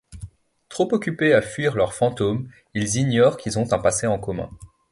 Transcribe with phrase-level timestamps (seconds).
[0.67, 4.49] Trop occupés à fuir leurs fantômes, ils ignorent qu’ils ont un passé en commun.